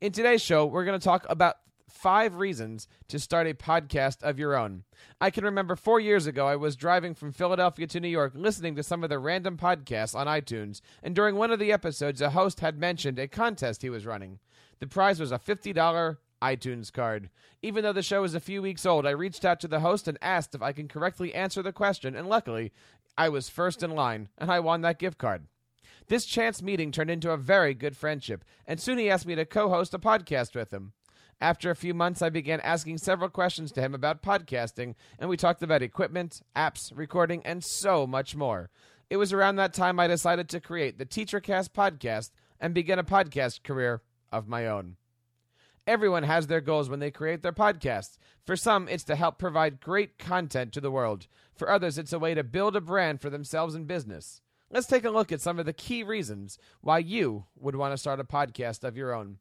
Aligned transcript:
In 0.00 0.12
today's 0.12 0.42
show, 0.42 0.66
we're 0.66 0.84
going 0.84 0.98
to 0.98 1.04
talk 1.04 1.26
about 1.28 1.56
five 1.88 2.36
reasons 2.36 2.86
to 3.08 3.18
start 3.18 3.46
a 3.46 3.54
podcast 3.54 4.22
of 4.22 4.38
your 4.38 4.56
own. 4.56 4.84
I 5.20 5.30
can 5.30 5.44
remember 5.44 5.76
four 5.76 6.00
years 6.00 6.26
ago, 6.26 6.46
I 6.46 6.56
was 6.56 6.76
driving 6.76 7.14
from 7.14 7.32
Philadelphia 7.32 7.86
to 7.88 8.00
New 8.00 8.08
York 8.08 8.32
listening 8.34 8.76
to 8.76 8.82
some 8.82 9.02
of 9.02 9.10
the 9.10 9.18
random 9.18 9.56
podcasts 9.56 10.14
on 10.14 10.26
iTunes, 10.26 10.80
and 11.02 11.14
during 11.14 11.36
one 11.36 11.50
of 11.50 11.58
the 11.58 11.72
episodes, 11.72 12.20
a 12.20 12.30
host 12.30 12.60
had 12.60 12.78
mentioned 12.78 13.18
a 13.18 13.28
contest 13.28 13.82
he 13.82 13.90
was 13.90 14.06
running. 14.06 14.38
The 14.78 14.86
prize 14.86 15.18
was 15.18 15.32
a 15.32 15.38
$50 15.38 16.18
iTunes 16.40 16.92
card. 16.92 17.30
Even 17.62 17.82
though 17.82 17.92
the 17.92 18.02
show 18.02 18.22
is 18.24 18.34
a 18.34 18.40
few 18.40 18.62
weeks 18.62 18.86
old, 18.86 19.06
I 19.06 19.10
reached 19.10 19.44
out 19.44 19.60
to 19.60 19.68
the 19.68 19.80
host 19.80 20.06
and 20.06 20.18
asked 20.22 20.54
if 20.54 20.62
I 20.62 20.72
can 20.72 20.88
correctly 20.88 21.34
answer 21.34 21.62
the 21.62 21.72
question, 21.72 22.14
and 22.14 22.28
luckily, 22.28 22.72
I 23.16 23.28
was 23.28 23.48
first 23.48 23.82
in 23.82 23.90
line, 23.90 24.28
and 24.38 24.50
I 24.50 24.60
won 24.60 24.82
that 24.82 24.98
gift 24.98 25.18
card. 25.18 25.46
This 26.06 26.24
chance 26.24 26.62
meeting 26.62 26.90
turned 26.90 27.10
into 27.10 27.32
a 27.32 27.36
very 27.36 27.74
good 27.74 27.96
friendship, 27.96 28.44
and 28.66 28.80
soon 28.80 28.98
he 28.98 29.10
asked 29.10 29.26
me 29.26 29.34
to 29.34 29.44
co 29.44 29.68
host 29.68 29.92
a 29.92 29.98
podcast 29.98 30.54
with 30.54 30.72
him. 30.72 30.92
After 31.40 31.70
a 31.70 31.76
few 31.76 31.94
months, 31.94 32.20
I 32.20 32.30
began 32.30 32.60
asking 32.60 32.98
several 32.98 33.30
questions 33.30 33.70
to 33.72 33.80
him 33.80 33.94
about 33.94 34.22
podcasting, 34.22 34.96
and 35.20 35.30
we 35.30 35.36
talked 35.36 35.62
about 35.62 35.82
equipment, 35.82 36.42
apps, 36.56 36.90
recording, 36.92 37.46
and 37.46 37.62
so 37.62 38.08
much 38.08 38.34
more. 38.34 38.70
It 39.08 39.18
was 39.18 39.32
around 39.32 39.56
that 39.56 39.72
time 39.72 40.00
I 40.00 40.08
decided 40.08 40.48
to 40.48 40.60
create 40.60 40.98
the 40.98 41.06
TeacherCast 41.06 41.70
podcast 41.70 42.30
and 42.60 42.74
begin 42.74 42.98
a 42.98 43.04
podcast 43.04 43.62
career 43.62 44.02
of 44.32 44.48
my 44.48 44.66
own. 44.66 44.96
Everyone 45.86 46.24
has 46.24 46.48
their 46.48 46.60
goals 46.60 46.90
when 46.90 46.98
they 46.98 47.12
create 47.12 47.42
their 47.42 47.52
podcasts. 47.52 48.18
For 48.44 48.56
some, 48.56 48.88
it's 48.88 49.04
to 49.04 49.14
help 49.14 49.38
provide 49.38 49.80
great 49.80 50.18
content 50.18 50.72
to 50.72 50.80
the 50.80 50.90
world. 50.90 51.28
For 51.54 51.70
others, 51.70 51.98
it's 51.98 52.12
a 52.12 52.18
way 52.18 52.34
to 52.34 52.42
build 52.42 52.74
a 52.74 52.80
brand 52.80 53.20
for 53.20 53.30
themselves 53.30 53.76
and 53.76 53.86
business. 53.86 54.42
Let's 54.70 54.88
take 54.88 55.04
a 55.04 55.10
look 55.10 55.30
at 55.30 55.40
some 55.40 55.60
of 55.60 55.66
the 55.66 55.72
key 55.72 56.02
reasons 56.02 56.58
why 56.80 56.98
you 56.98 57.44
would 57.58 57.76
want 57.76 57.92
to 57.92 57.96
start 57.96 58.20
a 58.20 58.24
podcast 58.24 58.82
of 58.82 58.96
your 58.96 59.14
own. 59.14 59.38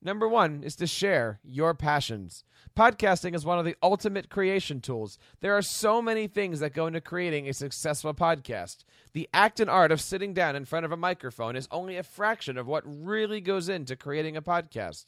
Number 0.00 0.28
one 0.28 0.62
is 0.62 0.76
to 0.76 0.86
share 0.86 1.40
your 1.42 1.74
passions. 1.74 2.44
Podcasting 2.76 3.34
is 3.34 3.44
one 3.44 3.58
of 3.58 3.64
the 3.64 3.74
ultimate 3.82 4.30
creation 4.30 4.80
tools. 4.80 5.18
There 5.40 5.56
are 5.56 5.62
so 5.62 6.00
many 6.00 6.28
things 6.28 6.60
that 6.60 6.72
go 6.72 6.86
into 6.86 7.00
creating 7.00 7.48
a 7.48 7.52
successful 7.52 8.14
podcast. 8.14 8.84
The 9.12 9.28
act 9.34 9.58
and 9.58 9.68
art 9.68 9.90
of 9.90 10.00
sitting 10.00 10.34
down 10.34 10.54
in 10.54 10.64
front 10.64 10.86
of 10.86 10.92
a 10.92 10.96
microphone 10.96 11.56
is 11.56 11.66
only 11.72 11.96
a 11.96 12.04
fraction 12.04 12.56
of 12.56 12.68
what 12.68 12.84
really 12.86 13.40
goes 13.40 13.68
into 13.68 13.96
creating 13.96 14.36
a 14.36 14.42
podcast. 14.42 15.06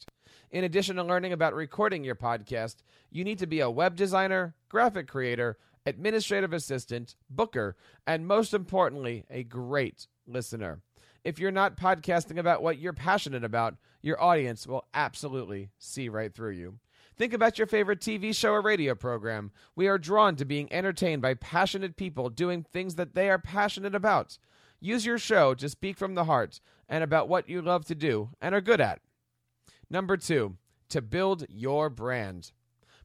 In 0.51 0.65
addition 0.65 0.97
to 0.97 1.03
learning 1.03 1.31
about 1.31 1.55
recording 1.55 2.03
your 2.03 2.15
podcast, 2.15 2.77
you 3.09 3.23
need 3.23 3.39
to 3.39 3.47
be 3.47 3.61
a 3.61 3.69
web 3.69 3.95
designer, 3.95 4.55
graphic 4.67 5.07
creator, 5.07 5.57
administrative 5.85 6.51
assistant, 6.51 7.15
booker, 7.29 7.77
and 8.05 8.27
most 8.27 8.53
importantly, 8.53 9.25
a 9.29 9.43
great 9.43 10.07
listener. 10.27 10.81
If 11.23 11.37
you're 11.37 11.51
not 11.51 11.77
podcasting 11.77 12.37
about 12.37 12.63
what 12.63 12.79
you're 12.79 12.93
passionate 12.93 13.43
about, 13.43 13.75
your 14.01 14.21
audience 14.21 14.65
will 14.65 14.85
absolutely 14.93 15.69
see 15.77 16.09
right 16.09 16.33
through 16.33 16.51
you. 16.51 16.79
Think 17.15 17.33
about 17.33 17.59
your 17.59 17.67
favorite 17.67 17.99
TV 17.99 18.35
show 18.35 18.53
or 18.53 18.61
radio 18.61 18.95
program. 18.95 19.51
We 19.75 19.87
are 19.87 19.99
drawn 19.99 20.35
to 20.37 20.45
being 20.45 20.71
entertained 20.73 21.21
by 21.21 21.35
passionate 21.35 21.95
people 21.95 22.29
doing 22.29 22.63
things 22.63 22.95
that 22.95 23.13
they 23.13 23.29
are 23.29 23.37
passionate 23.37 23.93
about. 23.93 24.39
Use 24.79 25.05
your 25.05 25.19
show 25.19 25.53
to 25.53 25.69
speak 25.69 25.97
from 25.97 26.15
the 26.15 26.23
heart 26.23 26.59
and 26.89 27.03
about 27.03 27.29
what 27.29 27.47
you 27.47 27.61
love 27.61 27.85
to 27.85 27.95
do 27.95 28.29
and 28.41 28.55
are 28.55 28.61
good 28.61 28.81
at. 28.81 28.99
Number 29.91 30.17
two, 30.17 30.57
to 30.89 31.01
build 31.03 31.45
your 31.47 31.91
brand. 31.91 32.51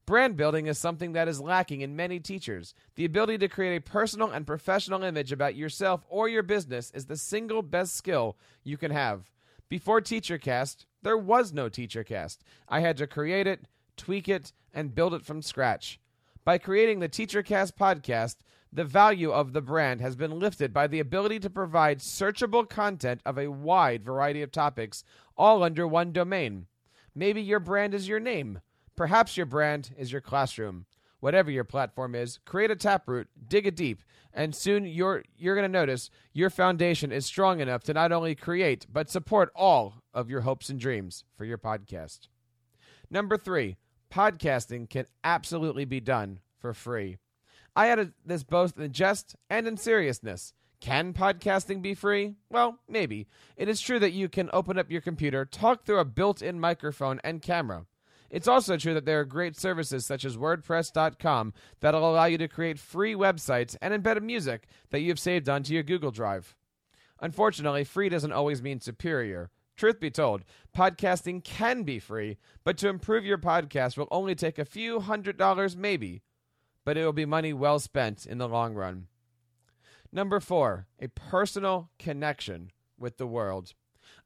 Brand 0.07 0.37
building 0.37 0.69
is 0.69 0.79
something 0.79 1.15
that 1.15 1.27
is 1.27 1.41
lacking 1.41 1.81
in 1.81 1.97
many 1.97 2.21
teachers. 2.21 2.75
The 2.95 3.05
ability 3.05 3.39
to 3.39 3.49
create 3.49 3.77
a 3.77 3.81
personal 3.81 4.31
and 4.31 4.47
professional 4.47 5.03
image 5.03 5.33
about 5.33 5.57
yourself 5.57 6.07
or 6.09 6.29
your 6.29 6.45
business 6.45 6.93
is 6.95 7.07
the 7.07 7.17
single 7.17 7.61
best 7.61 7.97
skill 7.97 8.37
you 8.63 8.77
can 8.77 8.93
have. 8.93 9.29
Before 9.69 10.01
TeacherCast, 10.01 10.87
there 11.03 11.19
was 11.19 11.53
no 11.53 11.69
TeacherCast. 11.69 12.39
I 12.69 12.81
had 12.81 12.97
to 12.99 13.09
create 13.09 13.49
it, 13.49 13.67
tweak 13.97 14.29
it, 14.29 14.53
and 14.73 14.95
build 14.95 15.13
it 15.13 15.25
from 15.25 15.43
scratch. 15.43 15.99
By 16.45 16.59
creating 16.59 17.01
the 17.01 17.09
TeacherCast 17.09 17.73
podcast, 17.73 18.37
the 18.73 18.85
value 18.85 19.33
of 19.33 19.55
the 19.55 19.61
brand 19.61 20.01
has 20.03 20.15
been 20.15 20.39
lifted 20.39 20.73
by 20.73 20.87
the 20.87 21.01
ability 21.01 21.41
to 21.41 21.51
provide 21.51 21.99
searchable 21.99 22.69
content 22.69 23.23
of 23.27 23.39
a 23.39 23.51
wide 23.51 24.05
variety 24.05 24.43
of 24.43 24.53
topics, 24.53 25.03
all 25.37 25.65
under 25.65 25.85
one 25.85 26.13
domain. 26.13 26.67
Maybe 27.13 27.43
your 27.43 27.59
brand 27.59 27.93
is 27.93 28.07
your 28.07 28.21
name. 28.21 28.61
Perhaps 28.97 29.37
your 29.37 29.47
brand 29.47 29.91
is 29.99 30.11
your 30.11 30.23
classroom. 30.23 30.87
Whatever 31.21 31.51
your 31.51 31.65
platform 31.65 32.15
is, 32.15 32.39
create 32.45 32.71
a 32.71 32.77
taproot, 32.77 33.29
dig 33.49 33.67
it 33.67 33.77
deep, 33.77 34.03
and 34.33 34.55
soon 34.55 34.87
you're 34.87 35.23
you're 35.37 35.55
going 35.55 35.71
to 35.71 35.79
notice 35.79 36.11
your 36.33 36.51
foundation 36.51 37.13
is 37.13 37.27
strong 37.27 37.61
enough 37.61 37.83
to 37.85 37.95
not 37.95 38.13
only 38.13 38.35
create 38.35 38.87
but 38.91 39.11
support 39.11 39.51
all 39.55 39.95
of 40.15 40.31
your 40.31 40.43
hopes 40.43 40.69
and 40.69 40.79
dreams 40.81 41.25
for 41.37 41.45
your 41.45 41.59
podcast. 41.59 42.29
Number 43.11 43.37
3, 43.37 43.77
podcasting 44.11 44.89
can 44.89 45.07
absolutely 45.25 45.85
be 45.85 46.01
done 46.01 46.41
for 46.59 46.73
free. 46.73 47.19
I 47.75 47.89
added 47.89 48.15
this 48.25 48.45
both 48.45 48.79
in 48.79 48.93
jest 48.93 49.37
and 49.51 49.67
in 49.67 49.77
seriousness. 49.77 50.55
Can 50.81 51.13
podcasting 51.13 51.83
be 51.83 51.95
free? 51.95 52.35
Well, 52.51 52.79
maybe. 52.89 53.27
It 53.57 53.69
is 53.69 53.81
true 53.81 53.99
that 53.99 54.13
you 54.13 54.29
can 54.29 54.51
open 54.53 54.79
up 54.79 54.91
your 54.91 55.01
computer, 55.01 55.45
talk 55.45 55.85
through 55.85 55.99
a 55.99 56.05
built 56.05 56.41
in 56.43 56.61
microphone 56.61 57.21
and 57.25 57.43
camera. 57.43 57.87
It's 58.31 58.49
also 58.49 58.77
true 58.77 58.95
that 58.95 59.05
there 59.05 59.21
are 59.21 59.25
great 59.25 59.57
services 59.57 60.05
such 60.05 60.25
as 60.25 60.37
WordPress.com 60.37 61.53
that'll 61.81 62.11
allow 62.11 62.25
you 62.25 62.39
to 62.39 62.49
create 62.49 62.79
free 62.79 63.15
websites 63.15 63.77
and 63.81 63.95
embed 63.95 64.21
music 64.23 64.67
that 64.91 65.01
you've 65.01 65.19
saved 65.19 65.49
onto 65.49 65.75
your 65.75 65.83
Google 65.83 66.11
Drive. 66.11 66.57
Unfortunately, 67.21 67.85
free 67.85 68.09
doesn't 68.09 68.33
always 68.33 68.63
mean 68.63 68.81
superior. 68.81 69.51
Truth 69.77 70.01
be 70.01 70.11
told, 70.11 70.43
podcasting 70.75 71.45
can 71.45 71.83
be 71.83 71.99
free, 71.99 72.39
but 72.65 72.79
to 72.79 72.89
improve 72.89 73.25
your 73.25 73.39
podcast 73.39 73.97
will 73.97 74.09
only 74.11 74.35
take 74.35 74.59
a 74.59 74.65
few 74.65 75.01
hundred 75.01 75.37
dollars, 75.37 75.77
maybe, 75.77 76.23
but 76.85 76.97
it 76.97 77.05
will 77.05 77.13
be 77.13 77.27
money 77.27 77.53
well 77.53 77.79
spent 77.79 78.25
in 78.27 78.39
the 78.39 78.49
long 78.49 78.75
run. 78.75 79.07
Number 80.11 80.41
four, 80.41 80.87
a 80.99 81.09
personal 81.09 81.91
connection 81.99 82.71
with 82.99 83.19
the 83.19 83.27
world. 83.27 83.75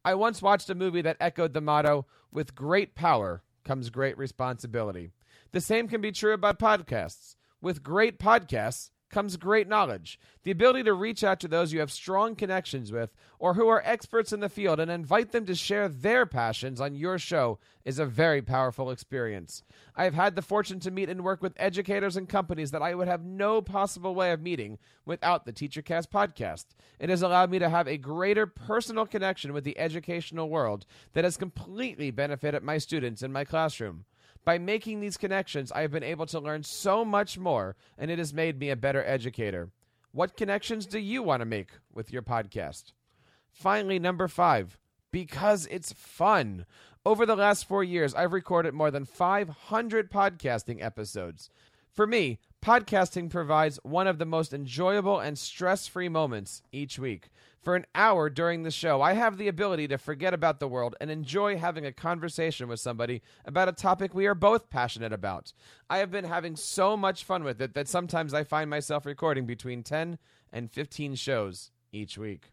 I 0.04 0.14
once 0.14 0.40
watched 0.40 0.70
a 0.70 0.74
movie 0.74 1.02
that 1.02 1.16
echoed 1.20 1.52
the 1.52 1.60
motto, 1.60 2.06
with 2.32 2.54
great 2.54 2.94
power 2.94 3.42
comes 3.64 3.90
great 3.90 4.16
responsibility. 4.18 5.10
The 5.52 5.60
same 5.60 5.88
can 5.88 6.00
be 6.00 6.12
true 6.12 6.32
about 6.32 6.58
podcasts. 6.58 7.36
With 7.60 7.82
great 7.82 8.18
podcasts 8.18 8.90
comes 9.10 9.36
great 9.36 9.68
knowledge. 9.68 10.18
The 10.44 10.50
ability 10.50 10.84
to 10.84 10.94
reach 10.94 11.22
out 11.22 11.40
to 11.40 11.48
those 11.48 11.72
you 11.72 11.80
have 11.80 11.92
strong 11.92 12.34
connections 12.34 12.92
with 12.92 13.12
or 13.38 13.54
who 13.54 13.68
are 13.68 13.82
experts 13.84 14.32
in 14.32 14.40
the 14.40 14.48
field 14.48 14.80
and 14.80 14.90
invite 14.90 15.32
them 15.32 15.44
to 15.46 15.54
share 15.54 15.88
their 15.88 16.26
passions 16.26 16.80
on 16.80 16.94
your 16.94 17.18
show 17.18 17.58
is 17.84 17.98
a 17.98 18.06
very 18.06 18.40
powerful 18.40 18.90
experience. 18.90 19.62
I 19.96 20.04
have 20.04 20.14
had 20.14 20.36
the 20.36 20.42
fortune 20.42 20.80
to 20.80 20.90
meet 20.90 21.08
and 21.08 21.24
work 21.24 21.42
with 21.42 21.54
educators 21.56 22.16
and 22.16 22.28
companies 22.28 22.70
that 22.70 22.82
I 22.82 22.94
would 22.94 23.08
have 23.08 23.24
no 23.24 23.60
possible 23.60 24.14
way 24.14 24.32
of 24.32 24.40
meeting 24.40 24.78
without 25.04 25.44
the 25.44 25.52
TeacherCast 25.52 26.08
podcast. 26.08 26.66
It 26.98 27.10
has 27.10 27.22
allowed 27.22 27.50
me 27.50 27.58
to 27.58 27.68
have 27.68 27.88
a 27.88 27.96
greater 27.96 28.46
personal 28.46 29.06
connection 29.06 29.52
with 29.52 29.64
the 29.64 29.78
educational 29.78 30.48
world 30.48 30.86
that 31.14 31.24
has 31.24 31.36
completely 31.36 32.10
benefited 32.10 32.62
my 32.62 32.78
students 32.78 33.22
in 33.22 33.32
my 33.32 33.44
classroom. 33.44 34.04
By 34.44 34.58
making 34.58 35.00
these 35.00 35.16
connections, 35.16 35.70
I 35.70 35.82
have 35.82 35.90
been 35.90 36.02
able 36.02 36.26
to 36.26 36.40
learn 36.40 36.62
so 36.62 37.04
much 37.04 37.38
more, 37.38 37.76
and 37.98 38.10
it 38.10 38.18
has 38.18 38.32
made 38.32 38.58
me 38.58 38.70
a 38.70 38.76
better 38.76 39.04
educator. 39.04 39.70
What 40.12 40.36
connections 40.36 40.86
do 40.86 40.98
you 40.98 41.22
want 41.22 41.40
to 41.40 41.46
make 41.46 41.70
with 41.92 42.12
your 42.12 42.22
podcast? 42.22 42.92
Finally, 43.52 43.98
number 43.98 44.28
five, 44.28 44.78
because 45.12 45.66
it's 45.70 45.92
fun. 45.92 46.64
Over 47.04 47.26
the 47.26 47.36
last 47.36 47.66
four 47.68 47.84
years, 47.84 48.14
I've 48.14 48.32
recorded 48.32 48.74
more 48.74 48.90
than 48.90 49.04
500 49.04 50.10
podcasting 50.10 50.82
episodes. 50.82 51.50
For 51.92 52.06
me, 52.06 52.38
podcasting 52.64 53.30
provides 53.30 53.80
one 53.82 54.06
of 54.06 54.18
the 54.18 54.24
most 54.24 54.52
enjoyable 54.52 55.18
and 55.18 55.36
stress 55.36 55.88
free 55.88 56.08
moments 56.08 56.62
each 56.70 56.98
week. 57.00 57.30
For 57.62 57.74
an 57.74 57.84
hour 57.94 58.30
during 58.30 58.62
the 58.62 58.70
show, 58.70 59.02
I 59.02 59.14
have 59.14 59.36
the 59.36 59.48
ability 59.48 59.88
to 59.88 59.98
forget 59.98 60.32
about 60.32 60.60
the 60.60 60.68
world 60.68 60.94
and 61.00 61.10
enjoy 61.10 61.58
having 61.58 61.84
a 61.84 61.92
conversation 61.92 62.68
with 62.68 62.80
somebody 62.80 63.22
about 63.44 63.68
a 63.68 63.72
topic 63.72 64.14
we 64.14 64.26
are 64.26 64.36
both 64.36 64.70
passionate 64.70 65.12
about. 65.12 65.52
I 65.90 65.98
have 65.98 66.10
been 66.10 66.24
having 66.24 66.54
so 66.54 66.96
much 66.96 67.24
fun 67.24 67.42
with 67.42 67.60
it 67.60 67.74
that 67.74 67.88
sometimes 67.88 68.32
I 68.32 68.44
find 68.44 68.70
myself 68.70 69.04
recording 69.04 69.44
between 69.44 69.82
10 69.82 70.16
and 70.52 70.70
15 70.70 71.16
shows 71.16 71.70
each 71.92 72.16
week. 72.16 72.52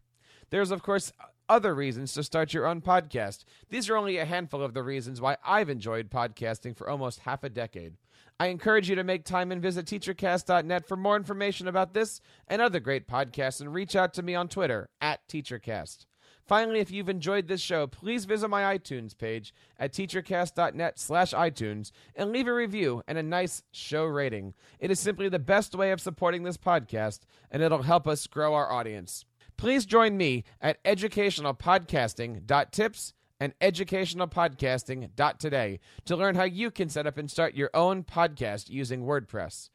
There's, 0.50 0.72
of 0.72 0.82
course, 0.82 1.12
other 1.48 1.74
reasons 1.74 2.12
to 2.12 2.22
start 2.22 2.52
your 2.52 2.66
own 2.66 2.80
podcast. 2.80 3.44
These 3.70 3.88
are 3.88 3.96
only 3.96 4.18
a 4.18 4.24
handful 4.24 4.62
of 4.62 4.74
the 4.74 4.82
reasons 4.82 5.20
why 5.20 5.36
I've 5.44 5.70
enjoyed 5.70 6.10
podcasting 6.10 6.76
for 6.76 6.88
almost 6.88 7.20
half 7.20 7.44
a 7.44 7.48
decade. 7.48 7.94
I 8.40 8.46
encourage 8.46 8.88
you 8.88 8.94
to 8.94 9.04
make 9.04 9.24
time 9.24 9.50
and 9.50 9.60
visit 9.60 9.86
teachercast.net 9.86 10.86
for 10.86 10.96
more 10.96 11.16
information 11.16 11.66
about 11.66 11.92
this 11.94 12.20
and 12.46 12.62
other 12.62 12.78
great 12.78 13.08
podcasts 13.08 13.60
and 13.60 13.74
reach 13.74 13.96
out 13.96 14.14
to 14.14 14.22
me 14.22 14.34
on 14.34 14.48
Twitter 14.48 14.90
at 15.00 15.26
teachercast. 15.28 16.06
Finally, 16.48 16.80
if 16.80 16.90
you've 16.90 17.10
enjoyed 17.10 17.46
this 17.46 17.60
show, 17.60 17.86
please 17.86 18.24
visit 18.24 18.48
my 18.48 18.78
iTunes 18.78 19.16
page 19.16 19.52
at 19.78 19.92
teachercast.net 19.92 20.98
slash 20.98 21.34
iTunes 21.34 21.90
and 22.16 22.32
leave 22.32 22.48
a 22.48 22.54
review 22.54 23.02
and 23.06 23.18
a 23.18 23.22
nice 23.22 23.62
show 23.70 24.04
rating. 24.04 24.54
It 24.80 24.90
is 24.90 24.98
simply 24.98 25.28
the 25.28 25.38
best 25.38 25.74
way 25.74 25.90
of 25.90 26.00
supporting 26.00 26.44
this 26.44 26.56
podcast, 26.56 27.20
and 27.50 27.62
it'll 27.62 27.82
help 27.82 28.08
us 28.08 28.26
grow 28.26 28.54
our 28.54 28.72
audience. 28.72 29.26
Please 29.58 29.84
join 29.84 30.16
me 30.16 30.44
at 30.60 30.82
educationalpodcasting.tips 30.84 33.12
and 33.40 33.52
educationalpodcasting.today 33.60 35.80
to 36.04 36.16
learn 36.16 36.34
how 36.36 36.44
you 36.44 36.70
can 36.70 36.88
set 36.88 37.06
up 37.06 37.18
and 37.18 37.30
start 37.30 37.54
your 37.54 37.68
own 37.74 38.04
podcast 38.04 38.70
using 38.70 39.02
WordPress. 39.02 39.68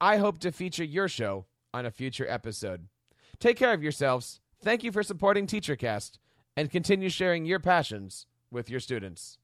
I 0.00 0.16
hope 0.18 0.38
to 0.40 0.50
feature 0.52 0.84
your 0.84 1.08
show 1.08 1.46
on 1.72 1.86
a 1.86 1.92
future 1.92 2.26
episode. 2.28 2.88
Take 3.38 3.56
care 3.56 3.72
of 3.72 3.82
yourselves. 3.82 4.40
Thank 4.62 4.84
you 4.84 4.92
for 4.92 5.02
supporting 5.02 5.46
TeacherCast 5.46 6.18
and 6.56 6.70
continue 6.70 7.08
sharing 7.08 7.46
your 7.46 7.60
passions 7.60 8.26
with 8.50 8.68
your 8.68 8.80
students. 8.80 9.38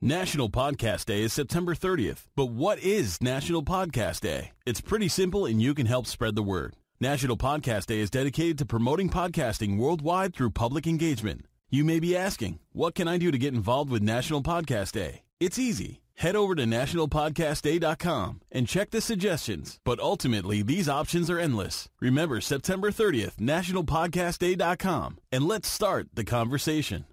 National 0.00 0.48
Podcast 0.48 1.06
Day 1.06 1.22
is 1.22 1.32
September 1.32 1.74
30th. 1.74 2.26
But 2.36 2.46
what 2.46 2.78
is 2.78 3.20
National 3.20 3.64
Podcast 3.64 4.20
Day? 4.20 4.52
It's 4.64 4.80
pretty 4.80 5.08
simple 5.08 5.46
and 5.46 5.60
you 5.60 5.74
can 5.74 5.86
help 5.86 6.06
spread 6.06 6.36
the 6.36 6.42
word. 6.42 6.76
National 7.00 7.36
Podcast 7.36 7.86
Day 7.86 8.00
is 8.00 8.10
dedicated 8.10 8.58
to 8.58 8.66
promoting 8.66 9.08
podcasting 9.08 9.76
worldwide 9.76 10.34
through 10.34 10.50
public 10.50 10.84
engagement. 10.84 11.46
You 11.70 11.84
may 11.84 12.00
be 12.00 12.16
asking, 12.16 12.58
what 12.72 12.96
can 12.96 13.06
I 13.06 13.18
do 13.18 13.30
to 13.30 13.38
get 13.38 13.54
involved 13.54 13.88
with 13.88 14.02
National 14.02 14.42
Podcast 14.42 14.92
Day? 14.92 15.22
It's 15.38 15.60
easy. 15.60 16.00
Head 16.16 16.34
over 16.34 16.56
to 16.56 16.64
nationalpodcastday.com 16.64 18.40
and 18.50 18.66
check 18.66 18.90
the 18.90 19.00
suggestions. 19.00 19.78
But 19.84 20.00
ultimately, 20.00 20.62
these 20.62 20.88
options 20.88 21.30
are 21.30 21.38
endless. 21.38 21.88
Remember 22.00 22.40
September 22.40 22.90
30th, 22.90 23.36
nationalpodcastday.com, 23.36 25.18
and 25.30 25.46
let's 25.46 25.68
start 25.68 26.08
the 26.14 26.24
conversation. 26.24 27.04